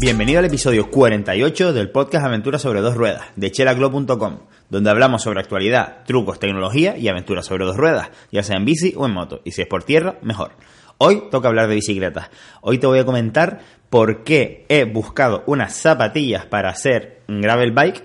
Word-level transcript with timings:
Bienvenido 0.00 0.38
al 0.38 0.46
episodio 0.46 0.90
48 0.90 1.74
del 1.74 1.90
podcast 1.90 2.24
Aventuras 2.24 2.62
sobre 2.62 2.80
dos 2.80 2.96
ruedas 2.96 3.22
de 3.36 3.50
chelaglo.com, 3.50 4.38
donde 4.70 4.88
hablamos 4.88 5.22
sobre 5.22 5.40
actualidad, 5.40 6.04
trucos, 6.06 6.38
tecnología 6.38 6.96
y 6.96 7.08
aventuras 7.08 7.44
sobre 7.44 7.66
dos 7.66 7.76
ruedas, 7.76 8.08
ya 8.32 8.42
sea 8.42 8.56
en 8.56 8.64
bici 8.64 8.94
o 8.96 9.04
en 9.04 9.12
moto, 9.12 9.42
y 9.44 9.52
si 9.52 9.60
es 9.60 9.68
por 9.68 9.84
tierra, 9.84 10.18
mejor. 10.22 10.52
Hoy 10.96 11.24
toca 11.30 11.48
hablar 11.48 11.68
de 11.68 11.74
bicicletas. 11.74 12.30
Hoy 12.62 12.78
te 12.78 12.86
voy 12.86 12.98
a 12.98 13.04
comentar 13.04 13.60
por 13.90 14.24
qué 14.24 14.64
he 14.70 14.84
buscado 14.84 15.44
unas 15.46 15.74
zapatillas 15.74 16.46
para 16.46 16.70
hacer 16.70 17.20
un 17.28 17.42
gravel 17.42 17.72
bike 17.72 18.02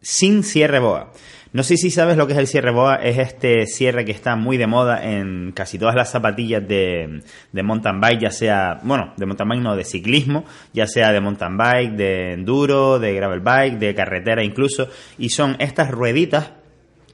sin 0.00 0.42
cierre 0.42 0.80
boa. 0.80 1.12
No 1.56 1.62
sé 1.62 1.78
si 1.78 1.90
sabes 1.90 2.18
lo 2.18 2.26
que 2.26 2.34
es 2.34 2.38
el 2.38 2.48
cierre 2.48 2.70
boa, 2.70 2.96
es 2.96 3.16
este 3.16 3.66
cierre 3.66 4.04
que 4.04 4.12
está 4.12 4.36
muy 4.36 4.58
de 4.58 4.66
moda 4.66 5.02
en 5.02 5.52
casi 5.52 5.78
todas 5.78 5.94
las 5.94 6.10
zapatillas 6.10 6.68
de, 6.68 7.22
de 7.50 7.62
mountain 7.62 7.98
bike, 7.98 8.20
ya 8.20 8.30
sea, 8.30 8.78
bueno, 8.82 9.14
de 9.16 9.24
mountain 9.24 9.48
bike 9.48 9.62
no, 9.62 9.74
de 9.74 9.84
ciclismo, 9.84 10.44
ya 10.74 10.86
sea 10.86 11.12
de 11.12 11.20
mountain 11.22 11.56
bike, 11.56 11.92
de 11.92 12.34
enduro, 12.34 12.98
de 12.98 13.14
gravel 13.14 13.40
bike, 13.40 13.78
de 13.78 13.94
carretera 13.94 14.44
incluso, 14.44 14.90
y 15.16 15.30
son 15.30 15.56
estas 15.58 15.90
rueditas 15.90 16.52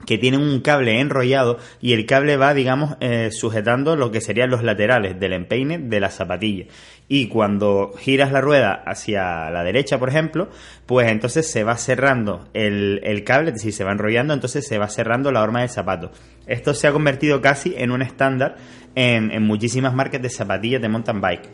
que 0.05 0.17
tienen 0.17 0.41
un 0.41 0.61
cable 0.61 0.99
enrollado 0.99 1.57
y 1.81 1.93
el 1.93 2.05
cable 2.05 2.37
va, 2.37 2.53
digamos, 2.53 2.95
eh, 2.99 3.29
sujetando 3.31 3.95
lo 3.95 4.11
que 4.11 4.21
serían 4.21 4.49
los 4.49 4.63
laterales 4.63 5.19
del 5.19 5.33
empeine 5.33 5.79
de 5.79 5.99
la 5.99 6.09
zapatilla. 6.09 6.65
Y 7.07 7.27
cuando 7.27 7.93
giras 7.97 8.31
la 8.31 8.41
rueda 8.41 8.81
hacia 8.85 9.49
la 9.49 9.63
derecha, 9.63 9.99
por 9.99 10.09
ejemplo, 10.09 10.49
pues 10.85 11.09
entonces 11.09 11.49
se 11.51 11.63
va 11.63 11.75
cerrando 11.77 12.47
el, 12.53 13.23
cable, 13.25 13.49
es 13.49 13.55
decir, 13.55 13.73
se 13.73 13.83
va 13.83 13.91
enrollando, 13.91 14.33
entonces 14.33 14.65
se 14.65 14.77
va 14.77 14.87
cerrando 14.87 15.31
la 15.31 15.41
horma 15.41 15.61
del 15.61 15.69
zapato. 15.69 16.11
Esto 16.47 16.73
se 16.73 16.87
ha 16.87 16.91
convertido 16.91 17.41
casi 17.41 17.75
en 17.77 17.91
un 17.91 18.01
estándar 18.01 18.55
en, 18.95 19.31
en 19.31 19.43
muchísimas 19.43 19.93
marcas 19.93 20.21
de 20.21 20.29
zapatillas 20.29 20.81
de 20.81 20.89
mountain 20.89 21.21
bike. 21.21 21.49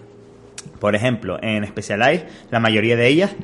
Por 0.79 0.95
ejemplo, 0.95 1.37
en 1.41 1.65
Specialized, 1.65 2.27
la 2.51 2.59
mayoría 2.59 2.95
de 2.95 3.07
ellas 3.07 3.35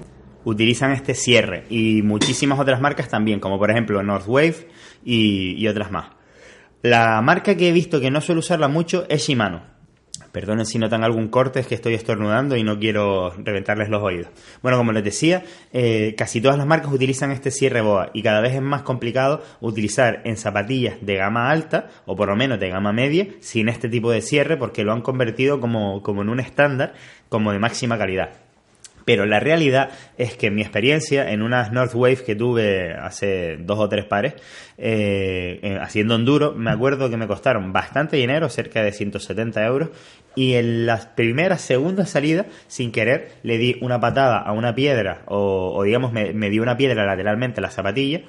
utilizan 0.45 0.91
este 0.91 1.13
cierre 1.13 1.65
y 1.69 2.01
muchísimas 2.01 2.59
otras 2.59 2.79
marcas 2.79 3.09
también, 3.09 3.39
como 3.39 3.59
por 3.59 3.69
ejemplo 3.69 4.01
Northwave 4.01 4.69
y, 5.03 5.55
y 5.57 5.67
otras 5.67 5.91
más. 5.91 6.11
La 6.81 7.21
marca 7.21 7.57
que 7.57 7.69
he 7.69 7.71
visto 7.71 7.99
que 7.99 8.11
no 8.11 8.21
suele 8.21 8.39
usarla 8.39 8.67
mucho 8.67 9.05
es 9.09 9.27
Shimano. 9.27 9.75
Perdonen 10.35 10.65
si 10.65 10.77
notan 10.77 11.05
algún 11.05 11.29
corte, 11.29 11.61
es 11.61 11.65
que 11.65 11.75
estoy 11.75 11.93
estornudando 11.93 12.57
y 12.57 12.63
no 12.63 12.77
quiero 12.77 13.31
reventarles 13.37 13.87
los 13.87 14.03
oídos. 14.03 14.27
Bueno, 14.61 14.77
como 14.77 14.91
les 14.91 15.03
decía, 15.03 15.45
eh, 15.71 16.13
casi 16.17 16.41
todas 16.41 16.57
las 16.57 16.67
marcas 16.67 16.91
utilizan 16.91 17.31
este 17.31 17.51
cierre 17.51 17.79
boa 17.79 18.09
y 18.13 18.21
cada 18.21 18.41
vez 18.41 18.53
es 18.53 18.61
más 18.61 18.81
complicado 18.81 19.41
utilizar 19.61 20.21
en 20.25 20.35
zapatillas 20.35 20.97
de 20.99 21.15
gama 21.15 21.49
alta 21.49 21.87
o 22.05 22.17
por 22.17 22.27
lo 22.27 22.35
menos 22.35 22.59
de 22.59 22.69
gama 22.69 22.91
media 22.91 23.27
sin 23.39 23.69
este 23.69 23.87
tipo 23.87 24.11
de 24.11 24.21
cierre 24.21 24.57
porque 24.57 24.83
lo 24.83 24.91
han 24.91 25.01
convertido 25.01 25.61
como, 25.61 26.03
como 26.03 26.21
en 26.21 26.27
un 26.27 26.41
estándar 26.41 26.95
como 27.29 27.53
de 27.53 27.59
máxima 27.59 27.97
calidad. 27.97 28.44
Pero 29.05 29.25
la 29.25 29.39
realidad 29.39 29.91
es 30.17 30.35
que 30.35 30.49
mi 30.51 30.61
experiencia 30.61 31.31
en 31.31 31.43
unas 31.43 31.71
Northwave 31.71 32.23
que 32.23 32.35
tuve 32.35 32.93
hace 32.93 33.57
dos 33.57 33.79
o 33.79 33.87
tres 33.87 34.05
pares, 34.05 34.33
eh, 34.77 35.77
haciendo 35.79 36.15
enduro, 36.15 36.53
me 36.53 36.71
acuerdo 36.71 37.09
que 37.09 37.17
me 37.17 37.27
costaron 37.27 37.71
bastante 37.71 38.17
dinero, 38.17 38.49
cerca 38.49 38.83
de 38.83 38.91
170 38.91 39.63
euros, 39.63 39.89
y 40.35 40.55
en 40.55 40.85
las 40.85 41.05
primeras, 41.05 41.61
segundas 41.61 42.09
salidas, 42.09 42.47
sin 42.67 42.91
querer, 42.91 43.29
le 43.43 43.57
di 43.57 43.77
una 43.81 43.99
patada 43.99 44.39
a 44.39 44.51
una 44.51 44.73
piedra, 44.73 45.21
o, 45.27 45.73
o 45.75 45.83
digamos, 45.83 46.11
me, 46.11 46.33
me 46.33 46.49
di 46.49 46.59
una 46.59 46.75
piedra 46.75 47.05
lateralmente 47.05 47.61
a 47.61 47.63
la 47.63 47.69
zapatilla, 47.69 48.23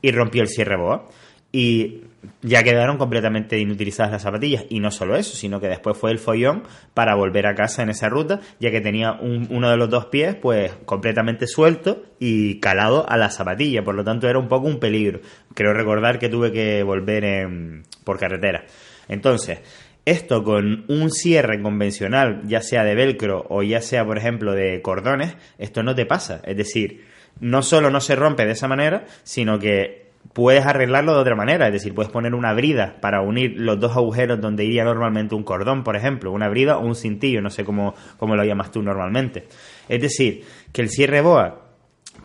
y 0.00 0.12
rompió 0.12 0.42
el 0.42 0.48
cierre 0.48 0.76
boa 0.76 1.08
y 1.50 2.02
ya 2.42 2.62
quedaron 2.62 2.98
completamente 2.98 3.58
inutilizadas 3.58 4.12
las 4.12 4.22
zapatillas. 4.22 4.66
Y 4.68 4.80
no 4.80 4.90
solo 4.90 5.16
eso, 5.16 5.34
sino 5.36 5.60
que 5.60 5.68
después 5.68 5.96
fue 5.96 6.10
el 6.10 6.18
follón 6.18 6.64
para 6.94 7.14
volver 7.14 7.46
a 7.46 7.54
casa 7.54 7.82
en 7.82 7.90
esa 7.90 8.08
ruta, 8.08 8.40
ya 8.60 8.70
que 8.70 8.80
tenía 8.80 9.12
un, 9.12 9.48
uno 9.50 9.70
de 9.70 9.76
los 9.76 9.88
dos 9.88 10.06
pies 10.06 10.34
pues 10.34 10.72
completamente 10.84 11.46
suelto 11.46 12.04
y 12.18 12.60
calado 12.60 13.08
a 13.08 13.16
la 13.16 13.30
zapatilla. 13.30 13.82
Por 13.82 13.94
lo 13.94 14.04
tanto 14.04 14.28
era 14.28 14.38
un 14.38 14.48
poco 14.48 14.66
un 14.66 14.78
peligro. 14.78 15.20
Creo 15.54 15.72
recordar 15.72 16.18
que 16.18 16.28
tuve 16.28 16.52
que 16.52 16.82
volver 16.82 17.24
en, 17.24 17.84
por 18.04 18.18
carretera. 18.18 18.66
Entonces, 19.08 19.60
esto 20.04 20.44
con 20.44 20.84
un 20.88 21.10
cierre 21.10 21.62
convencional, 21.62 22.42
ya 22.44 22.60
sea 22.60 22.84
de 22.84 22.94
velcro 22.94 23.46
o 23.48 23.62
ya 23.62 23.80
sea, 23.80 24.04
por 24.04 24.18
ejemplo, 24.18 24.52
de 24.52 24.82
cordones, 24.82 25.36
esto 25.58 25.82
no 25.82 25.94
te 25.94 26.06
pasa. 26.06 26.42
Es 26.44 26.56
decir, 26.56 27.04
no 27.40 27.62
solo 27.62 27.90
no 27.90 28.00
se 28.00 28.16
rompe 28.16 28.44
de 28.44 28.52
esa 28.52 28.68
manera, 28.68 29.06
sino 29.22 29.58
que 29.58 30.07
puedes 30.38 30.64
arreglarlo 30.64 31.14
de 31.14 31.20
otra 31.20 31.34
manera, 31.34 31.66
es 31.66 31.72
decir, 31.72 31.92
puedes 31.92 32.12
poner 32.12 32.32
una 32.32 32.54
brida 32.54 32.98
para 33.00 33.22
unir 33.22 33.54
los 33.56 33.80
dos 33.80 33.96
agujeros 33.96 34.40
donde 34.40 34.64
iría 34.64 34.84
normalmente 34.84 35.34
un 35.34 35.42
cordón, 35.42 35.82
por 35.82 35.96
ejemplo, 35.96 36.30
una 36.30 36.48
brida 36.48 36.78
o 36.78 36.86
un 36.86 36.94
cintillo, 36.94 37.40
no 37.42 37.50
sé 37.50 37.64
cómo, 37.64 37.96
cómo 38.18 38.36
lo 38.36 38.44
llamas 38.44 38.70
tú 38.70 38.80
normalmente. 38.80 39.48
Es 39.88 40.00
decir, 40.00 40.44
que 40.72 40.82
el 40.82 40.90
cierre 40.90 41.22
boa 41.22 41.72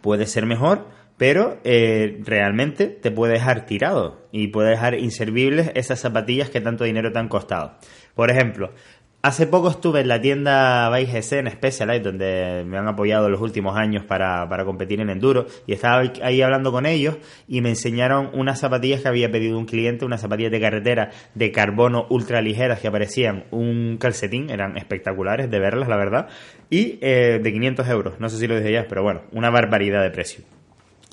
puede 0.02 0.28
ser 0.28 0.46
mejor, 0.46 0.90
pero 1.18 1.58
eh, 1.64 2.22
realmente 2.24 2.86
te 2.86 3.10
puede 3.10 3.34
dejar 3.34 3.66
tirado 3.66 4.28
y 4.32 4.50
puede 4.50 4.70
dejar 4.70 4.94
inservibles 4.94 5.72
esas 5.74 6.00
zapatillas 6.00 6.52
que 6.52 6.62
tanto 6.62 6.84
dinero 6.84 7.12
te 7.12 7.18
han 7.18 7.30
costado. 7.30 7.80
Por 8.14 8.30
ejemplo, 8.30 8.74
Hace 9.26 9.48
poco 9.48 9.70
estuve 9.70 10.02
en 10.02 10.10
la 10.10 10.20
tienda 10.20 10.90
Bike 10.90 11.10
GC 11.10 11.32
en 11.40 11.50
Specialized, 11.50 12.04
donde 12.04 12.66
me 12.68 12.78
han 12.78 12.90
apoyado 12.90 13.30
los 13.30 13.40
últimos 13.40 13.78
años 13.78 14.04
para, 14.04 14.50
para, 14.50 14.66
competir 14.66 15.00
en 15.00 15.10
enduro, 15.10 15.46
y 15.66 15.72
estaba 15.72 16.04
ahí 16.22 16.42
hablando 16.42 16.74
con 16.74 16.86
ellos 16.86 17.16
y 17.48 17.62
me 17.62 17.70
enseñaron 17.70 18.32
unas 18.34 18.60
zapatillas 18.60 19.00
que 19.00 19.08
había 19.08 19.32
pedido 19.32 19.58
un 19.58 19.66
cliente, 19.66 20.04
unas 20.04 20.20
zapatillas 20.20 20.52
de 20.52 20.60
carretera 20.60 21.12
de 21.36 21.54
carbono 21.54 22.06
ultra 22.10 22.42
ligeras 22.42 22.82
que 22.82 22.90
aparecían 22.90 23.46
un 23.50 23.96
calcetín, 23.98 24.50
eran 24.50 24.76
espectaculares 24.76 25.50
de 25.50 25.58
verlas, 25.58 25.88
la 25.88 25.96
verdad, 25.96 26.28
y 26.70 27.00
eh, 27.00 27.40
de 27.42 27.54
500 27.54 27.88
euros, 27.88 28.20
no 28.20 28.28
sé 28.28 28.38
si 28.40 28.48
lo 28.48 28.58
dije 28.58 28.74
ya, 28.74 28.88
pero 28.90 29.04
bueno, 29.04 29.22
una 29.32 29.50
barbaridad 29.50 30.04
de 30.04 30.10
precio. 30.10 30.44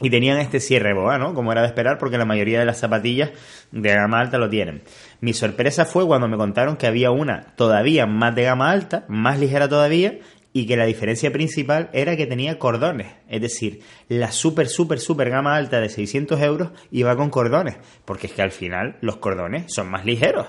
Y 0.01 0.11
tenían 0.11 0.39
este 0.39 0.61
cierre 0.61 0.95
boa, 0.95 1.19
¿no? 1.19 1.35
Como 1.35 1.53
era 1.53 1.61
de 1.61 1.67
esperar, 1.67 1.99
porque 1.99 2.19
la 2.19 2.25
mayoría 2.25 2.59
de 2.59 2.65
las 2.65 2.79
zapatillas 2.79 3.31
de 3.71 3.95
gama 3.95 4.21
alta 4.21 4.39
lo 4.39 4.49
tienen. 4.49 4.83
Mi 5.21 5.33
sorpresa 5.33 5.85
fue 5.85 6.07
cuando 6.07 6.29
me 6.29 6.37
contaron 6.37 6.77
que 6.77 6.87
había 6.87 7.11
una 7.11 7.55
todavía 7.57 8.07
más 8.07 8.35
de 8.35 8.45
gama 8.45 8.71
alta, 8.71 9.05
más 9.09 9.39
ligera 9.39 9.69
todavía, 9.69 10.19
y 10.53 10.67
que 10.67 10.77
la 10.77 10.87
diferencia 10.87 11.31
principal 11.31 11.91
era 11.93 12.17
que 12.17 12.27
tenía 12.27 12.59
cordones. 12.59 13.09
Es 13.29 13.41
decir, 13.41 13.81
la 14.09 14.33
super, 14.33 14.69
super, 14.69 14.99
super 14.99 15.31
gama 15.31 15.55
alta 15.55 15.81
de 15.81 15.89
600 15.89 16.41
euros 16.41 16.71
iba 16.91 17.15
con 17.17 17.31
cordones. 17.31 17.77
Porque 18.05 18.27
es 18.27 18.33
que 18.33 18.43
al 18.43 18.51
final 18.51 18.97
los 19.01 19.19
cordones 19.19 19.73
son 19.73 19.91
más 19.91 20.05
ligeros 20.05 20.47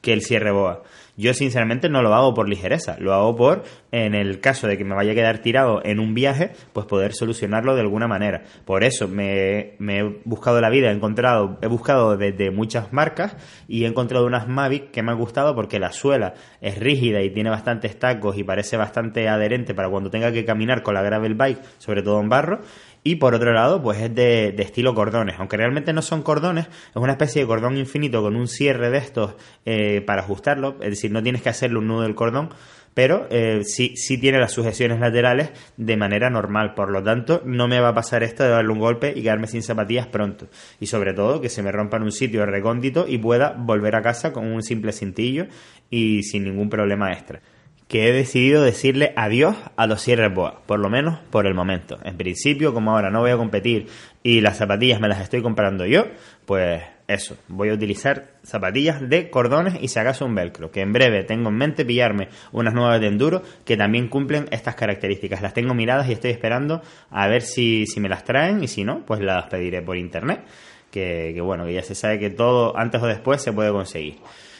que 0.00 0.12
el 0.12 0.22
cierre 0.22 0.50
boa. 0.50 0.82
Yo 1.18 1.34
sinceramente 1.34 1.88
no 1.88 2.00
lo 2.00 2.14
hago 2.14 2.32
por 2.32 2.48
ligereza, 2.48 2.96
lo 3.00 3.12
hago 3.12 3.34
por, 3.34 3.64
en 3.90 4.14
el 4.14 4.38
caso 4.38 4.68
de 4.68 4.78
que 4.78 4.84
me 4.84 4.94
vaya 4.94 5.10
a 5.10 5.14
quedar 5.16 5.38
tirado 5.38 5.84
en 5.84 5.98
un 5.98 6.14
viaje, 6.14 6.52
pues 6.72 6.86
poder 6.86 7.12
solucionarlo 7.12 7.74
de 7.74 7.80
alguna 7.80 8.06
manera. 8.06 8.44
Por 8.64 8.84
eso 8.84 9.08
me, 9.08 9.74
he 9.80 10.20
buscado 10.24 10.60
la 10.60 10.70
vida, 10.70 10.90
he 10.90 10.94
encontrado, 10.94 11.58
he 11.60 11.66
buscado 11.66 12.16
desde 12.16 12.52
muchas 12.52 12.92
marcas 12.92 13.36
y 13.66 13.82
he 13.82 13.88
encontrado 13.88 14.26
unas 14.26 14.46
Mavic 14.46 14.92
que 14.92 15.02
me 15.02 15.10
han 15.10 15.18
gustado 15.18 15.56
porque 15.56 15.80
la 15.80 15.90
suela 15.90 16.34
es 16.60 16.78
rígida 16.78 17.20
y 17.20 17.30
tiene 17.30 17.50
bastantes 17.50 17.98
tacos 17.98 18.38
y 18.38 18.44
parece 18.44 18.76
bastante 18.76 19.28
adherente 19.28 19.74
para 19.74 19.90
cuando 19.90 20.10
tenga 20.10 20.30
que 20.30 20.44
caminar 20.44 20.84
con 20.84 20.94
la 20.94 21.02
gravel 21.02 21.34
bike, 21.34 21.58
sobre 21.78 22.02
todo 22.02 22.20
en 22.20 22.28
barro. 22.28 22.60
Y 23.02 23.16
por 23.16 23.34
otro 23.34 23.52
lado, 23.52 23.82
pues 23.82 24.00
es 24.00 24.14
de, 24.14 24.54
estilo 24.58 24.94
cordones. 24.94 25.36
Aunque 25.38 25.56
realmente 25.56 25.92
no 25.92 26.02
son 26.02 26.22
cordones, 26.22 26.66
es 26.66 26.96
una 26.96 27.12
especie 27.12 27.42
de 27.42 27.48
cordón 27.48 27.76
infinito 27.76 28.22
con 28.22 28.36
un 28.36 28.48
cierre 28.48 28.90
de 28.90 28.98
estos 28.98 29.34
eh, 29.64 30.02
para 30.06 30.22
ajustarlo. 30.22 30.76
Es 30.80 30.90
decir, 30.90 31.10
no 31.10 31.22
tienes 31.22 31.42
que 31.42 31.48
hacerle 31.48 31.78
un 31.78 31.86
nudo 31.86 32.02
del 32.02 32.14
cordón, 32.14 32.50
pero 32.94 33.28
eh, 33.30 33.62
sí, 33.64 33.96
sí 33.96 34.18
tiene 34.18 34.38
las 34.38 34.52
sujeciones 34.52 34.98
laterales 34.98 35.50
de 35.76 35.96
manera 35.96 36.30
normal. 36.30 36.74
Por 36.74 36.90
lo 36.90 37.02
tanto, 37.02 37.42
no 37.44 37.68
me 37.68 37.80
va 37.80 37.90
a 37.90 37.94
pasar 37.94 38.22
esto 38.22 38.42
de 38.42 38.50
darle 38.50 38.72
un 38.72 38.80
golpe 38.80 39.12
y 39.14 39.22
quedarme 39.22 39.46
sin 39.46 39.62
zapatillas 39.62 40.08
pronto. 40.08 40.48
Y 40.80 40.86
sobre 40.86 41.14
todo, 41.14 41.40
que 41.40 41.48
se 41.48 41.62
me 41.62 41.70
rompa 41.70 41.96
en 41.98 42.02
un 42.02 42.12
sitio 42.12 42.44
recóndito 42.44 43.06
y 43.08 43.18
pueda 43.18 43.54
volver 43.56 43.94
a 43.94 44.02
casa 44.02 44.32
con 44.32 44.46
un 44.46 44.62
simple 44.62 44.92
cintillo 44.92 45.46
y 45.90 46.24
sin 46.24 46.44
ningún 46.44 46.68
problema 46.68 47.12
extra. 47.12 47.40
Que 47.88 48.08
he 48.08 48.12
decidido 48.12 48.62
decirle 48.62 49.14
adiós 49.16 49.56
a 49.76 49.86
los 49.86 50.02
cierres 50.02 50.32
boa, 50.32 50.60
por 50.66 50.78
lo 50.78 50.90
menos 50.90 51.18
por 51.30 51.46
el 51.46 51.54
momento. 51.54 51.98
En 52.04 52.18
principio, 52.18 52.74
como 52.74 52.92
ahora 52.92 53.10
no 53.10 53.20
voy 53.20 53.30
a 53.30 53.36
competir 53.38 53.86
y 54.22 54.42
las 54.42 54.58
zapatillas 54.58 55.00
me 55.00 55.08
las 55.08 55.20
estoy 55.20 55.40
comprando 55.40 55.86
yo, 55.86 56.04
pues 56.44 56.82
eso, 57.08 57.38
voy 57.48 57.70
a 57.70 57.72
utilizar 57.72 58.34
zapatillas 58.44 59.08
de 59.08 59.30
cordones 59.30 59.78
y 59.80 59.88
si 59.88 59.98
acaso 59.98 60.26
un 60.26 60.34
velcro, 60.34 60.70
que 60.70 60.82
en 60.82 60.92
breve 60.92 61.24
tengo 61.24 61.48
en 61.48 61.56
mente 61.56 61.86
pillarme 61.86 62.28
unas 62.52 62.74
nuevas 62.74 63.00
de 63.00 63.06
enduro 63.06 63.42
que 63.64 63.78
también 63.78 64.08
cumplen 64.08 64.46
estas 64.50 64.74
características. 64.74 65.40
Las 65.40 65.54
tengo 65.54 65.72
miradas 65.72 66.10
y 66.10 66.12
estoy 66.12 66.30
esperando 66.30 66.82
a 67.10 67.26
ver 67.26 67.40
si, 67.40 67.86
si 67.86 68.00
me 68.00 68.10
las 68.10 68.24
traen 68.24 68.62
y 68.62 68.68
si 68.68 68.84
no, 68.84 69.06
pues 69.06 69.20
las 69.20 69.46
pediré 69.46 69.80
por 69.80 69.96
internet. 69.96 70.42
Que, 70.90 71.32
que 71.34 71.40
bueno, 71.42 71.66
que 71.66 71.74
ya 71.74 71.82
se 71.82 71.94
sabe 71.94 72.18
que 72.18 72.30
todo 72.30 72.76
antes 72.76 73.02
o 73.02 73.06
después 73.06 73.40
se 73.42 73.52
puede 73.52 73.70
conseguir. 73.70 74.16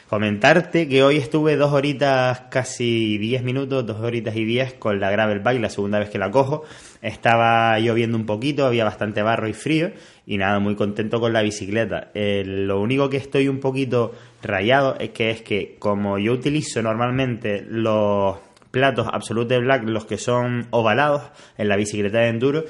Comentarte 0.08 0.88
que 0.88 1.02
hoy 1.02 1.18
estuve 1.18 1.56
dos 1.56 1.74
horitas, 1.74 2.40
casi 2.50 3.18
diez 3.18 3.42
minutos, 3.42 3.84
dos 3.84 4.00
horitas 4.00 4.34
y 4.36 4.46
diez 4.46 4.72
con 4.72 5.00
la 5.00 5.10
gravel 5.10 5.40
bike, 5.40 5.60
la 5.60 5.68
segunda 5.68 5.98
vez 5.98 6.08
que 6.08 6.16
la 6.16 6.30
cojo. 6.30 6.64
Estaba 7.02 7.78
lloviendo 7.78 8.16
un 8.16 8.24
poquito, 8.24 8.64
había 8.64 8.84
bastante 8.84 9.20
barro 9.20 9.48
y 9.48 9.52
frío 9.52 9.92
y 10.26 10.38
nada, 10.38 10.60
muy 10.60 10.76
contento 10.76 11.20
con 11.20 11.34
la 11.34 11.42
bicicleta. 11.42 12.10
Lo 12.14 12.80
único 12.80 13.10
que 13.10 13.18
estoy 13.18 13.48
un 13.48 13.60
poquito 13.60 14.14
rayado 14.42 14.96
es 14.98 15.10
que 15.10 15.30
es 15.30 15.42
que 15.42 15.76
como 15.78 16.18
yo 16.18 16.32
utilizo 16.32 16.80
normalmente 16.80 17.66
los 17.68 18.38
platos 18.70 19.08
Absolute 19.12 19.58
Black, 19.58 19.84
los 19.84 20.06
que 20.06 20.16
son 20.16 20.68
ovalados 20.70 21.22
en 21.58 21.68
la 21.68 21.76
bicicleta 21.76 22.20
de 22.20 22.28
enduro, 22.28 22.64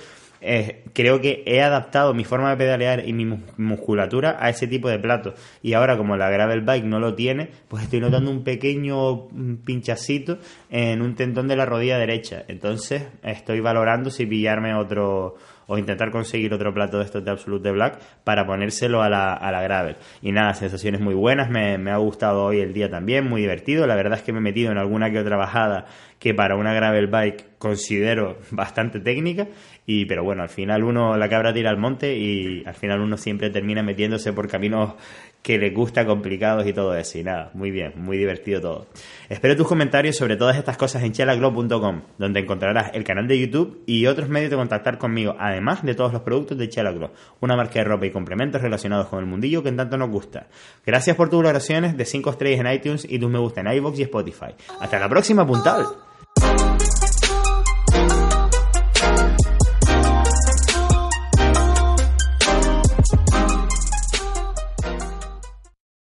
creo 0.92 1.20
que 1.20 1.42
he 1.46 1.62
adaptado 1.62 2.14
mi 2.14 2.24
forma 2.24 2.50
de 2.50 2.56
pedalear 2.56 3.06
y 3.06 3.12
mi 3.12 3.38
musculatura 3.56 4.36
a 4.40 4.48
ese 4.50 4.66
tipo 4.66 4.88
de 4.88 4.98
plato. 4.98 5.34
Y 5.62 5.74
ahora, 5.74 5.96
como 5.96 6.16
la 6.16 6.30
gravel 6.30 6.60
bike 6.62 6.84
no 6.84 7.00
lo 7.00 7.14
tiene, 7.14 7.50
pues 7.68 7.84
estoy 7.84 8.00
notando 8.00 8.30
un 8.30 8.44
pequeño 8.44 9.28
pinchacito 9.64 10.38
en 10.70 11.02
un 11.02 11.14
tendón 11.14 11.48
de 11.48 11.56
la 11.56 11.66
rodilla 11.66 11.98
derecha. 11.98 12.44
Entonces, 12.48 13.06
estoy 13.22 13.60
valorando 13.60 14.10
si 14.10 14.26
pillarme 14.26 14.74
otro 14.74 15.36
o 15.68 15.76
intentar 15.76 16.10
conseguir 16.10 16.52
otro 16.54 16.72
plato 16.72 16.98
de 16.98 17.04
estos 17.04 17.22
de 17.22 17.30
Absolute 17.30 17.70
Black 17.70 18.00
para 18.24 18.46
ponérselo 18.46 19.02
a 19.02 19.10
la, 19.10 19.34
a 19.34 19.52
la 19.52 19.60
gravel. 19.60 19.96
Y 20.22 20.32
nada, 20.32 20.54
sensaciones 20.54 21.00
muy 21.00 21.14
buenas, 21.14 21.50
me, 21.50 21.76
me, 21.76 21.90
ha 21.90 21.98
gustado 21.98 22.42
hoy 22.42 22.60
el 22.60 22.72
día 22.72 22.88
también, 22.90 23.28
muy 23.28 23.42
divertido. 23.42 23.86
La 23.86 23.94
verdad 23.94 24.18
es 24.18 24.24
que 24.24 24.32
me 24.32 24.38
he 24.38 24.42
metido 24.42 24.72
en 24.72 24.78
alguna 24.78 25.10
que 25.10 25.20
otra 25.20 25.36
bajada 25.36 25.84
que 26.18 26.32
para 26.32 26.56
una 26.56 26.72
gravel 26.72 27.06
bike 27.06 27.57
considero 27.58 28.38
bastante 28.50 29.00
técnica 29.00 29.48
y 29.84 30.06
pero 30.06 30.24
bueno 30.24 30.42
al 30.42 30.48
final 30.48 30.84
uno 30.84 31.16
la 31.16 31.28
cabra 31.28 31.52
tira 31.52 31.70
al 31.70 31.78
monte 31.78 32.16
y 32.16 32.62
al 32.64 32.74
final 32.74 33.00
uno 33.00 33.16
siempre 33.16 33.50
termina 33.50 33.82
metiéndose 33.82 34.32
por 34.32 34.48
caminos 34.48 34.94
que 35.42 35.58
le 35.58 35.70
gusta 35.70 36.04
complicados 36.04 36.66
y 36.66 36.72
todo 36.72 36.94
eso. 36.96 37.18
Y 37.18 37.22
nada 37.24 37.50
muy 37.54 37.70
bien 37.70 37.92
muy 37.96 38.16
divertido 38.18 38.60
todo. 38.60 38.86
Espero 39.28 39.56
tus 39.56 39.66
comentarios 39.66 40.16
sobre 40.16 40.36
todas 40.36 40.56
estas 40.56 40.76
cosas 40.76 41.02
en 41.02 41.12
chelaglow.com 41.12 42.02
donde 42.18 42.40
encontrarás 42.40 42.90
el 42.94 43.04
canal 43.04 43.26
de 43.26 43.38
YouTube 43.38 43.82
y 43.86 44.06
otros 44.06 44.28
medios 44.28 44.50
de 44.50 44.56
contactar 44.56 44.98
conmigo 44.98 45.36
además 45.38 45.82
de 45.82 45.94
todos 45.94 46.12
los 46.12 46.22
productos 46.22 46.58
de 46.58 46.68
Chelaglow 46.68 47.10
una 47.40 47.56
marca 47.56 47.78
de 47.78 47.84
ropa 47.84 48.06
y 48.06 48.10
complementos 48.10 48.62
relacionados 48.62 49.08
con 49.08 49.20
el 49.20 49.26
mundillo 49.26 49.62
que 49.62 49.68
en 49.68 49.76
tanto 49.76 49.96
nos 49.96 50.10
gusta. 50.10 50.48
Gracias 50.84 51.16
por 51.16 51.30
tus 51.30 51.38
valoraciones 51.38 51.96
de 51.96 52.04
5 52.04 52.30
estrellas 52.30 52.60
en 52.60 52.72
iTunes 52.72 53.06
y 53.08 53.18
tus 53.18 53.30
me 53.30 53.38
gusta 53.38 53.60
en 53.60 53.72
iVoox 53.72 53.98
y 53.98 54.02
Spotify. 54.02 54.54
Hasta 54.80 54.98
la 54.98 55.08
próxima 55.08 55.46
puntal 55.46 56.07